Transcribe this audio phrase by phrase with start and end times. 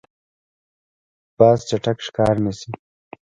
[1.37, 2.71] باز چټک ښکار نیسي.